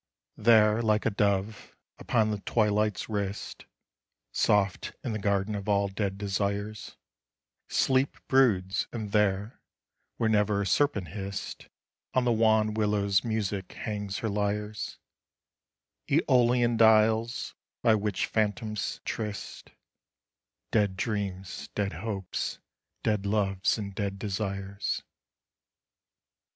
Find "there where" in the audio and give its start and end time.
9.11-10.27